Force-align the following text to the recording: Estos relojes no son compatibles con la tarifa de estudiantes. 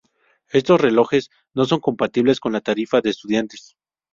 Estos 0.49 0.81
relojes 0.81 1.29
no 1.53 1.65
son 1.65 1.79
compatibles 1.79 2.39
con 2.39 2.53
la 2.53 2.61
tarifa 2.61 3.01
de 3.01 3.11
estudiantes. 3.11 3.77